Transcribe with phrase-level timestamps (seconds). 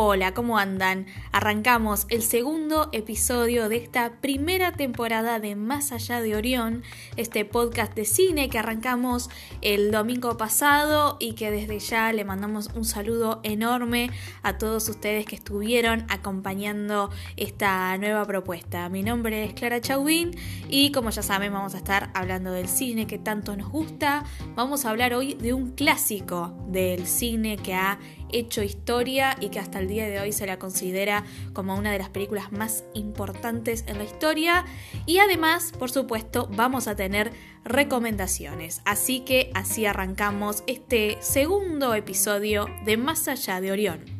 [0.00, 1.06] Hola, ¿cómo andan?
[1.32, 6.84] Arrancamos el segundo episodio de esta primera temporada de Más allá de Orión,
[7.16, 9.28] este podcast de cine que arrancamos
[9.60, 14.12] el domingo pasado y que desde ya le mandamos un saludo enorme
[14.44, 18.88] a todos ustedes que estuvieron acompañando esta nueva propuesta.
[18.90, 20.30] Mi nombre es Clara Chauvin
[20.68, 24.22] y como ya saben vamos a estar hablando del cine que tanto nos gusta.
[24.54, 27.98] Vamos a hablar hoy de un clásico del cine que ha
[28.30, 31.98] hecho historia y que hasta el día de hoy se la considera como una de
[31.98, 34.64] las películas más importantes en la historia.
[35.06, 37.32] Y además, por supuesto, vamos a tener
[37.64, 38.82] recomendaciones.
[38.84, 44.18] Así que así arrancamos este segundo episodio de Más allá de Orión.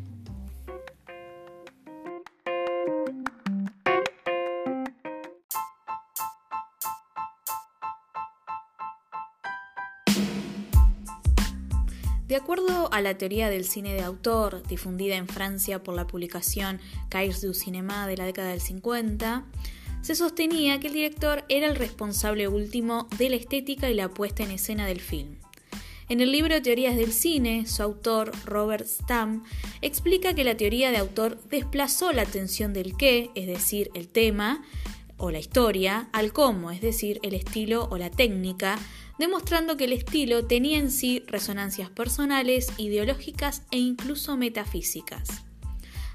[13.01, 18.07] La teoría del cine de autor, difundida en Francia por la publicación Cahiers du Cinéma
[18.07, 19.45] de la década del 50,
[20.01, 24.43] se sostenía que el director era el responsable último de la estética y la puesta
[24.43, 25.37] en escena del film.
[26.09, 29.43] En el libro Teorías del Cine, su autor, Robert Stamm,
[29.81, 34.63] explica que la teoría de autor desplazó la atención del qué, es decir, el tema
[35.17, 38.77] o la historia, al cómo, es decir, el estilo o la técnica,
[39.19, 45.43] demostrando que el estilo tenía en sí resonancias personales, ideológicas e incluso metafísicas.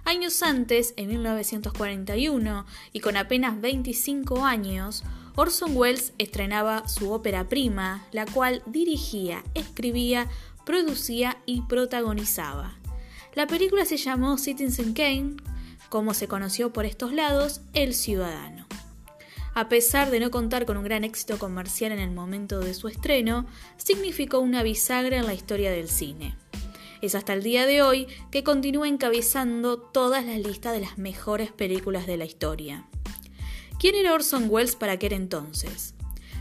[0.07, 5.05] Años antes, en 1941, y con apenas 25 años,
[5.37, 10.29] Orson Welles estrenaba su ópera prima, la cual dirigía, escribía,
[10.65, 12.79] producía y protagonizaba.
[13.35, 15.37] La película se llamó Citizen Kane,
[15.89, 18.67] como se conoció por estos lados, El Ciudadano.
[19.55, 22.89] A pesar de no contar con un gran éxito comercial en el momento de su
[22.89, 26.37] estreno, significó una bisagra en la historia del cine.
[27.01, 31.53] Es hasta el día de hoy que continúa encabezando todas las listas de las mejores
[31.53, 32.89] películas de la historia.
[33.79, 35.95] ¿Quién era Orson Welles para aquel entonces?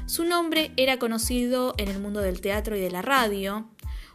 [0.08, 3.70] Su nombre era conocido en el mundo del teatro y de la radio.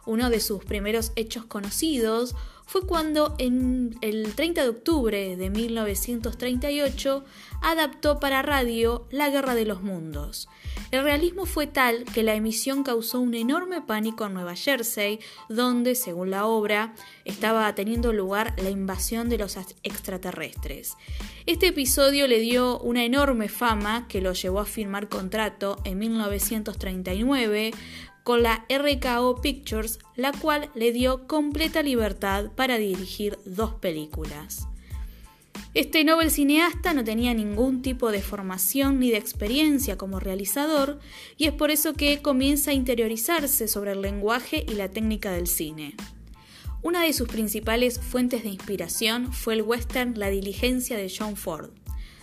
[0.05, 2.35] Uno de sus primeros hechos conocidos
[2.69, 7.25] fue cuando en el 30 de octubre de 1938
[7.63, 10.47] adaptó para radio La Guerra de los Mundos.
[10.91, 15.19] El realismo fue tal que la emisión causó un enorme pánico en Nueva Jersey,
[15.49, 16.93] donde, según la obra,
[17.25, 20.95] estaba teniendo lugar la invasión de los extraterrestres.
[21.47, 27.71] Este episodio le dio una enorme fama que lo llevó a firmar contrato en 1939
[28.29, 34.67] con la RKO Pictures, la cual le dio completa libertad para dirigir dos películas.
[35.73, 40.99] Este Nobel cineasta no tenía ningún tipo de formación ni de experiencia como realizador
[41.37, 45.47] y es por eso que comienza a interiorizarse sobre el lenguaje y la técnica del
[45.47, 45.95] cine.
[46.83, 51.71] Una de sus principales fuentes de inspiración fue el western La diligencia de John Ford.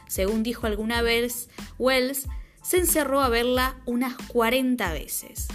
[0.07, 1.49] Según dijo alguna vez,
[1.81, 2.29] Wells
[2.63, 5.49] se encerró a verla unas 40 veces.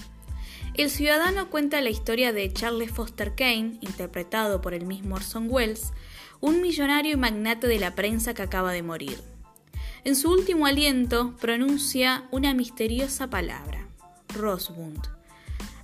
[0.81, 5.93] El Ciudadano cuenta la historia de Charles Foster Kane, interpretado por el mismo Orson Welles,
[6.39, 9.19] un millonario y magnate de la prensa que acaba de morir.
[10.05, 13.89] En su último aliento pronuncia una misteriosa palabra,
[14.33, 15.07] Rosbund.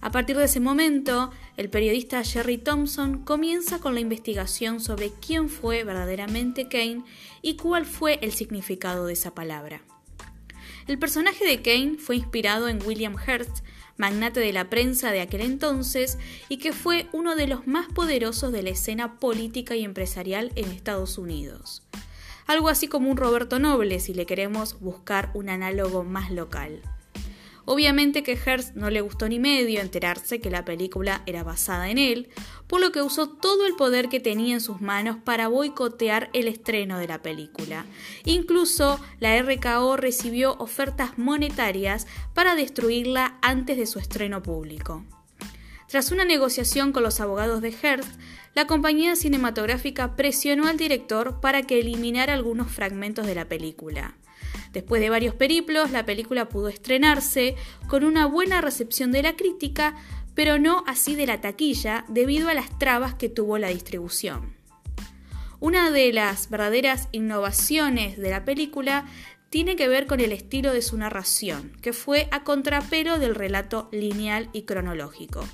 [0.01, 5.47] A partir de ese momento, el periodista Jerry Thompson comienza con la investigación sobre quién
[5.47, 7.03] fue verdaderamente Kane
[7.43, 9.83] y cuál fue el significado de esa palabra.
[10.87, 13.63] El personaje de Kane fue inspirado en William Hearst,
[13.97, 16.17] magnate de la prensa de aquel entonces
[16.49, 20.71] y que fue uno de los más poderosos de la escena política y empresarial en
[20.71, 21.83] Estados Unidos.
[22.45, 26.81] Algo así como un Roberto Noble si le queremos buscar un análogo más local.
[27.69, 31.97] Obviamente que Hearst no le gustó ni medio enterarse que la película era basada en
[31.97, 32.29] él,
[32.65, 36.47] por lo que usó todo el poder que tenía en sus manos para boicotear el
[36.47, 37.85] estreno de la película.
[38.23, 45.03] Incluso la RKO recibió ofertas monetarias para destruirla antes de su estreno público.
[45.89, 48.17] Tras una negociación con los abogados de Hearst,
[48.55, 54.15] la compañía cinematográfica presionó al director para que eliminara algunos fragmentos de la película.
[54.73, 57.55] Después de varios periplos, la película pudo estrenarse
[57.87, 59.95] con una buena recepción de la crítica,
[60.35, 64.55] pero no así de la taquilla debido a las trabas que tuvo la distribución.
[65.59, 69.05] Una de las verdaderas innovaciones de la película
[69.49, 73.89] tiene que ver con el estilo de su narración, que fue a contrapelo del relato
[73.91, 75.47] lineal y cronológico.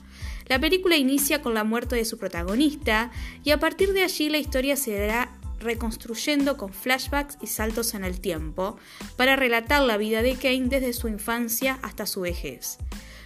[0.48, 3.12] La película inicia con la muerte de su protagonista
[3.44, 5.32] y a partir de allí la historia se dará
[5.64, 8.78] reconstruyendo con flashbacks y saltos en el tiempo
[9.16, 12.78] para relatar la vida de Kane desde su infancia hasta su vejez.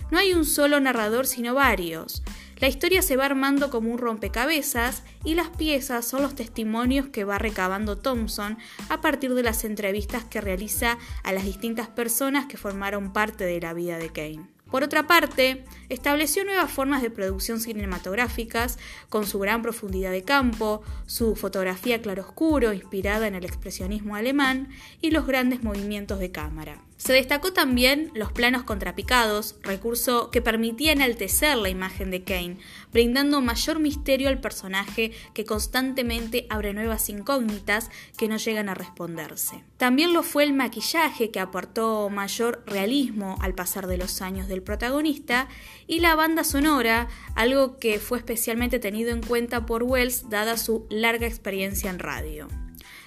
[0.10, 2.24] No hay un solo narrador sino varios.
[2.60, 7.24] La historia se va armando como un rompecabezas y las piezas son los testimonios que
[7.24, 8.57] va recabando Thompson
[8.90, 13.62] a partir de las entrevistas que realiza a las distintas personas que formaron parte de
[13.62, 14.56] la vida de Kane.
[14.72, 18.78] Por otra parte, estableció nuevas formas de producción cinematográficas
[19.10, 24.69] con su gran profundidad de campo, su fotografía claroscuro inspirada en el expresionismo alemán
[25.02, 26.87] y los grandes movimientos de cámara.
[26.98, 32.58] Se destacó también los planos contrapicados, recurso que permitía enaltecer la imagen de Kane,
[32.92, 39.64] brindando mayor misterio al personaje que constantemente abre nuevas incógnitas que no llegan a responderse.
[39.78, 44.64] También lo fue el maquillaje que aportó mayor realismo al pasar de los años del
[44.64, 45.48] protagonista
[45.86, 50.88] y la banda sonora, algo que fue especialmente tenido en cuenta por Wells dada su
[50.90, 52.48] larga experiencia en radio.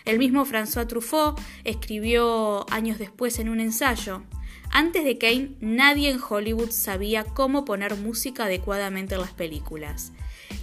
[0.05, 4.23] El mismo François Truffaut escribió años después en un ensayo,
[4.71, 10.13] antes de Kane nadie en Hollywood sabía cómo poner música adecuadamente en las películas.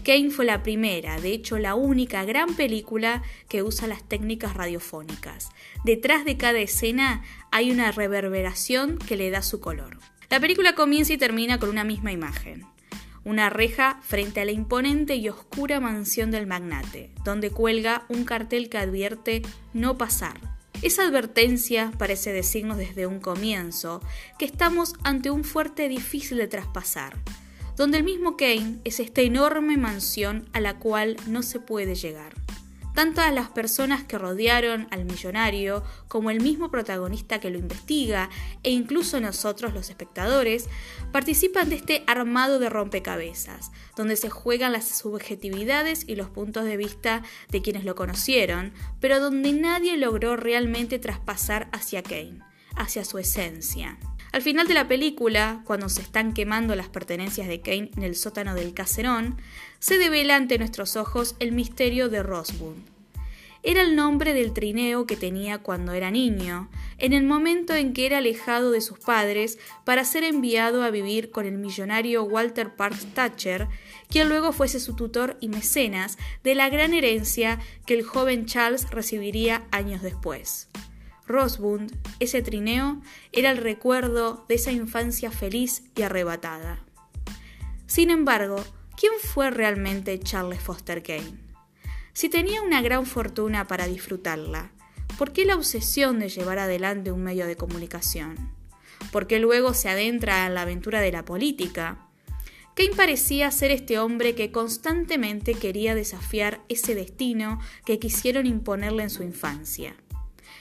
[0.04, 5.50] Kane fue la primera, de hecho la única gran película que usa las técnicas radiofónicas.
[5.84, 10.00] Detrás de cada escena hay una reverberación que le da su color.
[10.30, 12.66] La película comienza y termina con una misma imagen
[13.28, 18.70] una reja frente a la imponente y oscura mansión del magnate, donde cuelga un cartel
[18.70, 19.42] que advierte
[19.74, 20.40] no pasar.
[20.82, 24.02] Esa advertencia parece decirnos desde un comienzo
[24.40, 27.18] que estamos ante un fuerte difícil de traspasar,
[27.76, 32.34] donde el mismo Kane es esta enorme mansión a la cual no se puede llegar.
[32.98, 38.32] Tanto a las personas que rodearon al millonario como el mismo protagonista que lo investiga
[38.64, 40.68] e incluso nosotros los espectadores
[41.12, 46.76] participan de este armado de rompecabezas, donde se juegan las subjetividades y los puntos de
[46.76, 52.40] vista de quienes lo conocieron, pero donde nadie logró realmente traspasar hacia Kane,
[52.76, 54.00] hacia su esencia.
[54.32, 58.16] Al final de la película, cuando se están quemando las pertenencias de Kane en el
[58.16, 59.38] sótano del caserón,
[59.80, 62.76] se devela ante nuestros ojos el misterio de Rosebud.
[63.64, 66.70] Era el nombre del trineo que tenía cuando era niño,
[67.00, 71.32] en el momento en que era alejado de sus padres para ser enviado a vivir
[71.32, 73.68] con el millonario Walter Parks Thatcher,
[74.10, 78.90] quien luego fuese su tutor y mecenas de la gran herencia que el joven Charles
[78.92, 80.70] recibiría años después.
[81.28, 83.02] Rosbund, ese trineo,
[83.32, 86.80] era el recuerdo de esa infancia feliz y arrebatada.
[87.86, 88.64] Sin embargo,
[88.96, 91.38] ¿quién fue realmente Charles Foster Kane?
[92.14, 94.72] Si tenía una gran fortuna para disfrutarla,
[95.18, 98.36] ¿por qué la obsesión de llevar adelante un medio de comunicación?
[99.12, 102.08] ¿Por qué luego se adentra en la aventura de la política?
[102.76, 109.10] Kane parecía ser este hombre que constantemente quería desafiar ese destino que quisieron imponerle en
[109.10, 109.96] su infancia.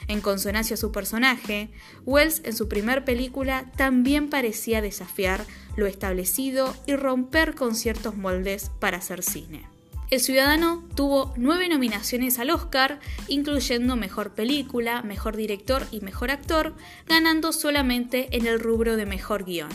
[0.08, 1.68] En consonancia a su personaje,
[2.04, 5.44] Wells en su primer película también parecía desafiar
[5.76, 9.66] lo establecido y romper con ciertos moldes para hacer cine.
[10.08, 16.76] El Ciudadano tuvo nueve nominaciones al Oscar, incluyendo Mejor Película, Mejor Director y Mejor Actor,
[17.08, 19.70] ganando solamente en el rubro de Mejor Guión.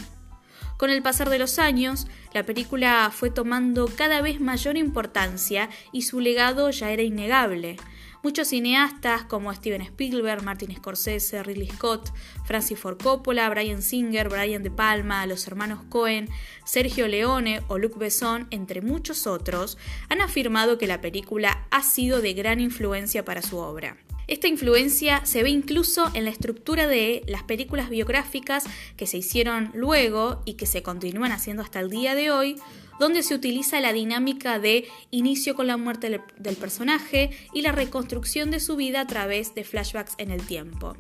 [0.77, 6.03] Con el pasar de los años, la película fue tomando cada vez mayor importancia y
[6.03, 7.75] su legado ya era innegable.
[8.23, 12.13] Muchos cineastas como Steven Spielberg, Martin Scorsese, Ridley Scott,
[12.45, 16.29] Francis Ford Coppola, Brian Singer, Brian De Palma, los hermanos Cohen,
[16.63, 22.21] Sergio Leone o Luc Besson, entre muchos otros, han afirmado que la película ha sido
[22.21, 23.97] de gran influencia para su obra.
[24.31, 28.63] Esta influencia se ve incluso en la estructura de las películas biográficas
[28.95, 32.55] que se hicieron luego y que se continúan haciendo hasta el día de hoy,
[32.97, 38.51] donde se utiliza la dinámica de inicio con la muerte del personaje y la reconstrucción
[38.51, 40.95] de su vida a través de flashbacks en el tiempo.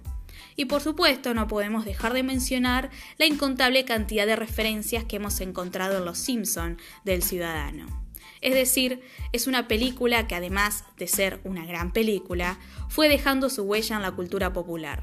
[0.57, 5.39] Y por supuesto no podemos dejar de mencionar la incontable cantidad de referencias que hemos
[5.39, 8.10] encontrado en Los Simpson del Ciudadano.
[8.41, 12.57] Es decir, es una película que además de ser una gran película,
[12.89, 15.01] fue dejando su huella en la cultura popular.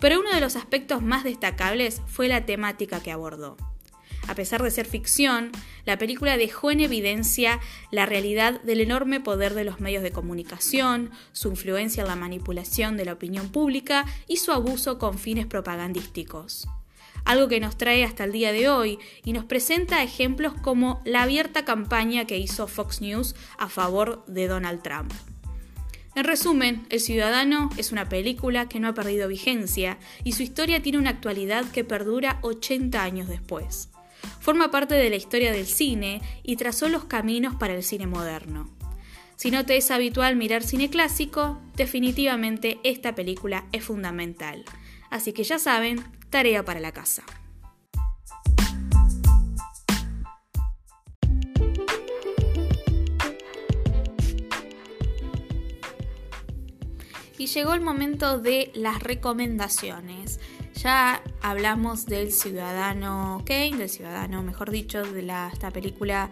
[0.00, 3.56] Pero uno de los aspectos más destacables fue la temática que abordó.
[4.28, 5.50] A pesar de ser ficción,
[5.86, 11.10] la película dejó en evidencia la realidad del enorme poder de los medios de comunicación,
[11.32, 16.68] su influencia en la manipulación de la opinión pública y su abuso con fines propagandísticos.
[17.28, 21.24] Algo que nos trae hasta el día de hoy y nos presenta ejemplos como la
[21.24, 25.12] abierta campaña que hizo Fox News a favor de Donald Trump.
[26.14, 30.80] En resumen, El Ciudadano es una película que no ha perdido vigencia y su historia
[30.80, 33.90] tiene una actualidad que perdura 80 años después.
[34.40, 38.70] Forma parte de la historia del cine y trazó los caminos para el cine moderno.
[39.36, 44.64] Si no te es habitual mirar cine clásico, definitivamente esta película es fundamental.
[45.10, 47.22] Así que ya saben, tarea para la casa.
[57.38, 60.40] Y llegó el momento de las recomendaciones.
[60.74, 66.30] Ya hablamos del ciudadano Kane, del ciudadano, mejor dicho, de esta película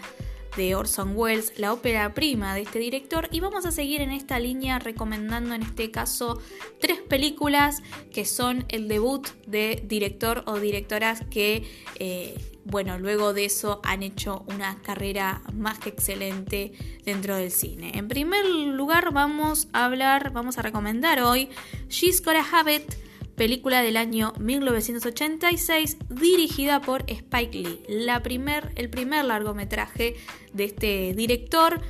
[0.56, 4.38] de Orson Welles, la ópera prima de este director, y vamos a seguir en esta
[4.38, 6.40] línea recomendando en este caso
[6.80, 7.82] tres películas
[8.12, 11.64] que son el debut de director o directoras que,
[11.98, 16.72] eh, bueno, luego de eso han hecho una carrera más que excelente
[17.04, 17.92] dentro del cine.
[17.94, 21.50] En primer lugar vamos a hablar, vamos a recomendar hoy
[21.88, 23.05] She's Gotta Have It,
[23.36, 30.16] película del año 1986 dirigida por Spike Lee, la primer, el primer largometraje
[30.52, 31.80] de este director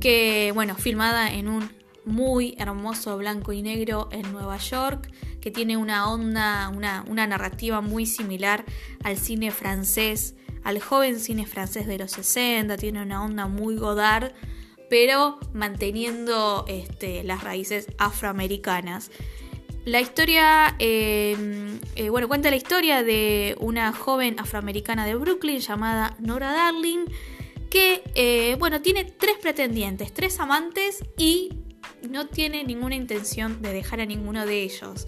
[0.00, 1.70] que, bueno, filmada en un
[2.04, 7.80] muy hermoso blanco y negro en Nueva York, que tiene una onda, una, una narrativa
[7.80, 8.64] muy similar
[9.02, 14.32] al cine francés, al joven cine francés de los 60, tiene una onda muy Godard,
[14.90, 19.10] pero manteniendo este, las raíces afroamericanas.
[19.84, 26.16] La historia, em, eh, bueno, cuenta la historia de una joven afroamericana de Brooklyn llamada
[26.20, 27.04] Nora Darling,
[27.68, 31.50] que, eh, bueno, tiene tres pretendientes, tres amantes y
[32.08, 35.06] no tiene ninguna intención de dejar a ninguno de ellos.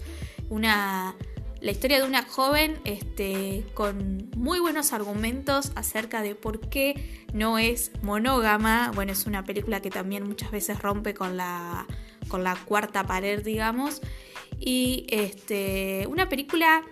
[0.49, 1.15] Una,
[1.59, 7.57] la historia de una joven este, con muy buenos argumentos acerca de por qué no
[7.57, 8.91] es monógama.
[8.93, 11.87] Bueno, es una película que también muchas veces rompe con la,
[12.27, 14.01] con la cuarta pared, digamos.
[14.59, 16.83] Y este, una película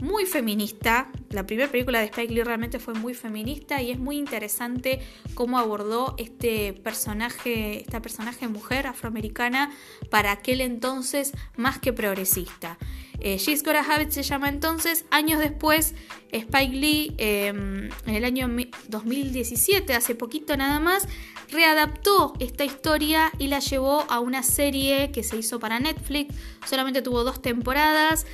[0.00, 1.10] muy feminista.
[1.30, 5.00] La primera película de Spike Lee realmente fue muy feminista y es muy interesante
[5.34, 9.70] cómo abordó este personaje, esta personaje mujer afroamericana
[10.10, 12.78] para aquel entonces más que progresista.
[13.20, 15.04] Eh, She's Got se llama entonces.
[15.10, 15.94] Años después,
[16.30, 18.48] Spike Lee, em, en el año
[18.88, 21.08] 2017, hace poquito nada más,
[21.50, 26.34] readaptó esta historia y la llevó a una serie que se hizo para Netflix.
[26.66, 28.24] Solamente tuvo dos temporadas.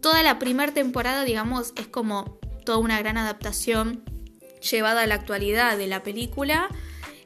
[0.00, 2.37] Toda la primera temporada, digamos, es como
[2.68, 4.02] toda una gran adaptación
[4.70, 6.68] llevada a la actualidad de la película.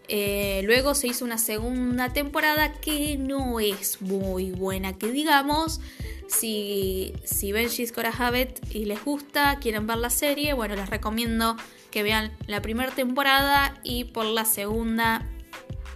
[0.06, 5.80] Eh, luego se hizo una segunda temporada que no es muy buena, que digamos,
[6.28, 11.56] si, si ven Gotta Have y les gusta, quieren ver la serie, bueno, les recomiendo
[11.90, 15.28] que vean la primera temporada y por la segunda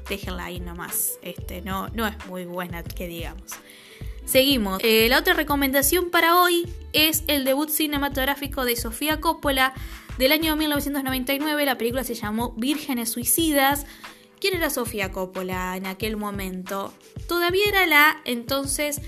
[0.09, 1.21] déjenla ahí nomás.
[1.23, 3.53] Este, no, no es muy buena, que digamos.
[4.27, 4.81] Seguimos.
[4.83, 9.73] Eh, la otra recomendación para hoy es el debut cinematográfico de Sofía Coppola
[10.19, 11.65] del año 1999.
[11.65, 13.87] La película se llamó Vírgenes Suicidas.
[14.41, 16.93] ¿Quién era Sofía Coppola en aquel momento?
[17.29, 19.01] Todavía era la entonces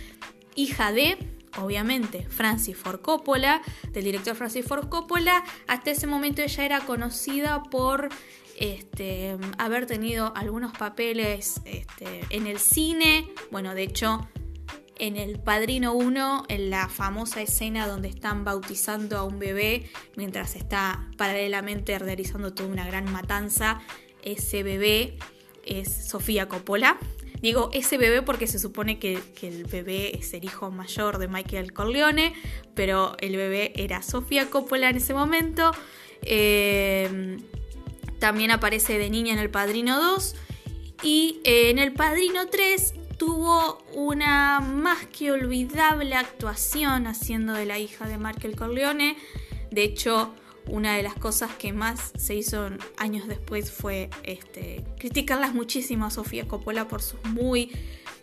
[0.55, 1.19] hija de,
[1.61, 3.61] obviamente, Francis Ford Coppola,
[3.93, 5.43] del director Francis Ford Coppola.
[5.67, 8.09] Hasta ese momento ella era conocida por
[8.57, 13.29] este, haber tenido algunos papeles este, en el cine.
[13.51, 14.29] Bueno, de hecho,
[14.99, 20.57] en El Padrino 1, en la famosa escena donde están bautizando a un bebé mientras
[20.57, 23.81] está paralelamente realizando toda una gran matanza,
[24.23, 25.17] ese bebé
[25.65, 26.99] es Sofía Coppola.
[27.41, 31.73] Digo ese bebé porque se supone que, el bebé es el hijo mayor de Michael
[31.73, 32.35] Corleone,
[32.75, 35.71] pero el bebé era Sofía Coppola en ese momento.
[36.23, 37.39] Eh,
[38.19, 40.35] también aparece de niña en El Padrino 2.
[41.05, 47.79] Y eh, en El Padrino 3 tuvo una más que olvidable actuación haciendo de la
[47.79, 49.17] hija de Michael Corleone.
[49.71, 50.33] De hecho,
[50.69, 56.11] una de las cosas que más se hizo años después fue este, criticarlas muchísimo a
[56.11, 57.73] Sofía Coppola por sus muy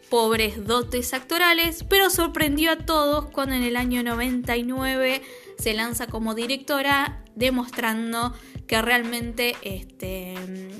[0.09, 5.21] pobres dotes actorales, pero sorprendió a todos cuando en el año 99
[5.57, 8.33] se lanza como directora demostrando
[8.67, 10.35] que realmente este,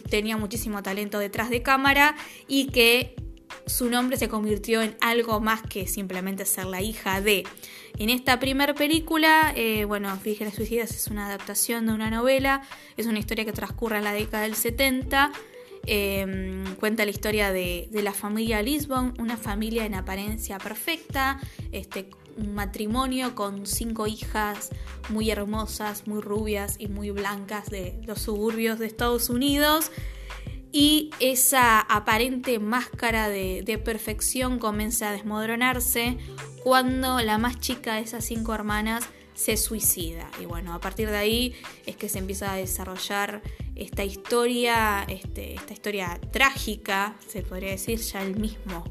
[0.09, 2.15] tenía muchísimo talento detrás de cámara
[2.47, 3.15] y que
[3.65, 7.43] su nombre se convirtió en algo más que simplemente ser la hija de.
[7.97, 12.61] En esta primera película, eh, bueno, Vírgenes Suicidas es una adaptación de una novela,
[12.97, 15.31] es una historia que transcurre en la década del 70
[15.87, 21.39] Em, cuenta la historia de, la familia Lisbon, una familia en apariencia perfecta,
[21.71, 24.69] este, un matrimonio con cinco hijas
[25.09, 29.91] muy hermosas, muy rubias y muy blancas de los suburbios de Estados Unidos.
[30.77, 36.17] Y esa aparente máscara de, perfección comienza a desmodronarse
[36.65, 39.05] cuando la más chica de esas cinco hermanas
[39.35, 40.29] se suicida.
[40.41, 41.53] Y bueno, a partir de ahí
[41.85, 43.41] es que se empieza a desarrollar
[43.75, 48.83] esta historia, este, esta historia trágica, se podría decir, ya el mismo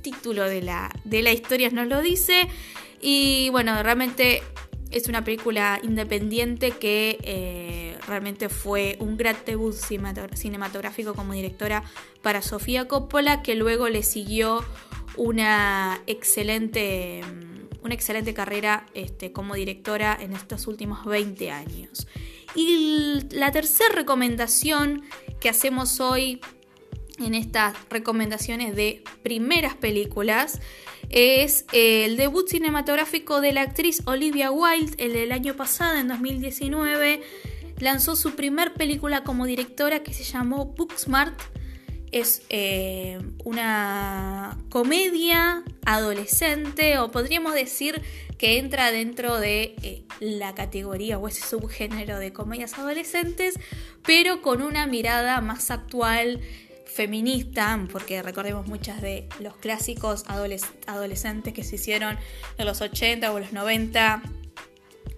[0.00, 2.48] título de la, de la historia nos lo dice.
[3.02, 4.42] Y bueno, realmente
[4.90, 11.82] es una película independiente que eh, realmente fue un gran debut cinematográfico como directora
[12.22, 14.64] para Sofía Coppola, que luego le siguió
[15.16, 17.22] una excelente
[17.82, 22.08] una excelente carrera este, como directora en estos últimos 20 años.
[22.56, 25.02] Y la tercera recomendación
[25.40, 26.40] que hacemos hoy
[27.18, 30.60] en estas recomendaciones de primeras películas
[31.08, 34.94] es el debut cinematográfico de la actriz Olivia Wilde.
[34.98, 37.22] El del año pasado, en 2019,
[37.78, 41.38] lanzó su primer película como directora que se llamó Booksmart.
[42.12, 48.00] Es eh, una comedia adolescente o podríamos decir
[48.38, 53.58] que entra dentro de eh, la categoría o ese subgénero de comedias adolescentes,
[54.04, 56.40] pero con una mirada más actual,
[56.86, 60.24] feminista, porque recordemos muchas de los clásicos
[60.86, 62.16] adolescentes que se hicieron
[62.56, 64.22] en los 80 o los 90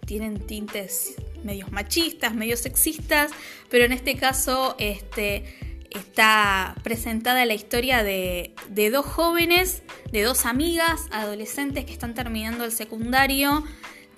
[0.04, 3.30] tienen tintes medios machistas, medios sexistas,
[3.70, 5.44] pero en este caso este
[5.90, 8.52] está presentada la historia de,
[8.92, 13.64] dos jóvenes, de dos amigas, adolescentes que están terminando el secundario,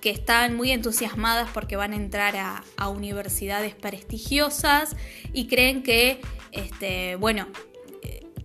[0.00, 4.96] que están muy entusiasmadas porque van a entrar a, universidades prestigiosas
[5.32, 6.20] y creen que,
[6.52, 7.46] este, bueno,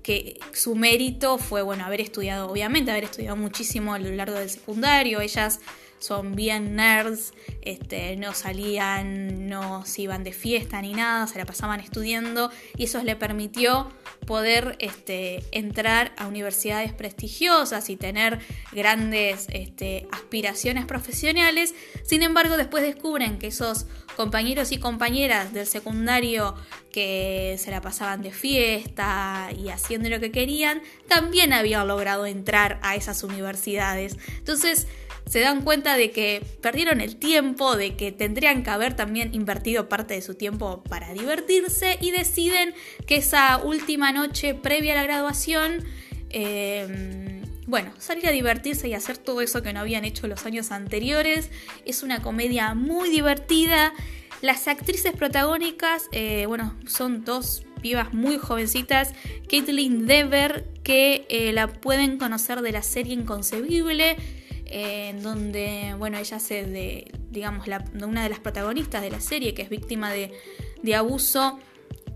[0.03, 4.51] que su mérito fue, bueno, haber estudiado, obviamente, haber estudiado muchísimo a lo largo del
[4.51, 5.20] secundario.
[5.20, 5.62] Ellas
[6.00, 11.46] son bien nerds, este, no salían, no se iban de fiesta ni nada, se la
[11.46, 13.92] pasaban estudiando y eso les permitió
[14.25, 18.40] poder este, entrar a universidades prestigiosas y tener
[18.72, 21.74] grandes este, aspiraciones profesionales.
[22.03, 26.55] Sin embargo, después descubren que esos compañeros y compañeras del secundario
[26.92, 32.79] que se la pasaban de fiesta y haciendo lo que querían, también habían logrado entrar
[32.81, 34.18] a esas universidades.
[34.38, 34.88] Entonces,
[35.29, 39.90] se dan cuenta de que perdieron el tiempo, de que tendrían que haber también invertido
[39.90, 42.74] parte de su tiempo para divertirse y deciden
[43.07, 45.83] que esa última noche previa a la graduación,
[46.29, 50.72] em, bueno, salir a divertirse y hacer todo eso que no habían hecho los años
[50.72, 51.50] anteriores.
[51.85, 53.94] Es una comedia muy divertida.
[54.42, 59.14] Las actrices protagónicas, eh, bueno, son dos pibas muy jovencitas.
[59.50, 64.18] Caitlin Dever, que eh, la pueden conocer de la serie Inconcebible
[64.66, 67.68] en donde, bueno, ella se de, digamos,
[68.01, 70.32] una de las protagonistas de la serie, que es víctima de,
[70.96, 71.60] abuso,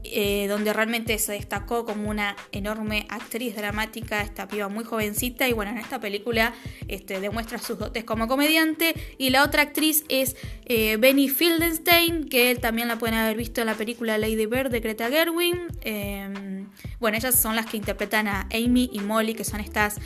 [0.03, 5.53] eh, donde realmente se destacó como una enorme actriz dramática, esta piba muy jovencita, y
[5.53, 6.53] bueno, en esta película
[6.87, 12.51] este, demuestra sus dotes como comediante, y la otra actriz es eh, Benny Fildenstein, que
[12.51, 15.67] él también la pueden haber visto en la película Lady Bird de Greta Gerwin.
[15.81, 19.97] Em, bueno, ellas son las que interpretan a Amy y Molly, que son estas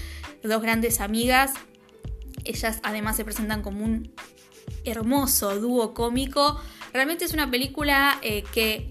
[0.41, 1.53] dos grandes amigas
[2.45, 4.13] ellas además se presentan como un
[4.85, 6.59] hermoso dúo cómico.
[6.93, 8.89] Realmente es una película eh, que,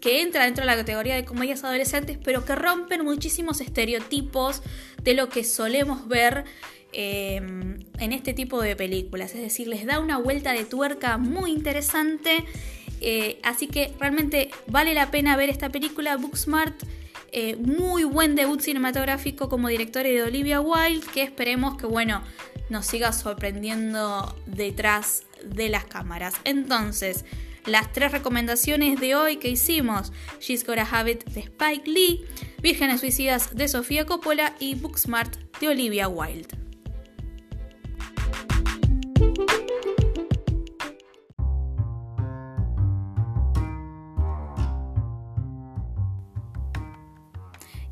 [0.00, 4.62] que entra dentro de la categoría de comedias adolescentes, pero que rompen muchísimos estereotipos
[5.02, 6.44] de lo que solemos ver
[6.92, 9.34] em, en este tipo de películas.
[9.34, 12.44] Es decir, les da una vuelta de tuerca muy interesante.
[13.00, 16.74] Eh, así que realmente vale la pena ver esta película, Booksmart.
[17.36, 22.22] Eh, muy buen debut cinematográfico como directora de Olivia Wilde, que esperemos que, bueno,
[22.68, 26.34] nos siga sorprendiendo detrás de las cámaras.
[26.44, 27.24] Entonces,
[27.66, 32.24] las tres recomendaciones de hoy que hicimos, She's Got a Habit de Spike Lee,
[32.60, 36.63] Vírgenes Suicidas de Sofía Coppola y Booksmart de Olivia Wilde.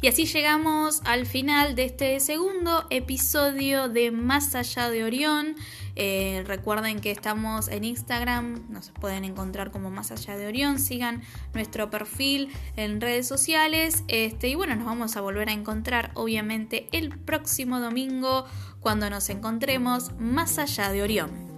[0.02, 5.54] Y así llegamos al final de este segundo episodio de Más allá de Orión.
[5.94, 10.80] Eh, recuerden que estamos en Instagram, nos pueden encontrar como Más allá de Orión.
[10.80, 11.22] Sigan
[11.54, 14.02] nuestro perfil en redes sociales.
[14.08, 18.44] Este, y bueno, nos vamos a volver a encontrar obviamente el próximo domingo
[18.80, 21.51] cuando nos encontremos Más allá de Orión.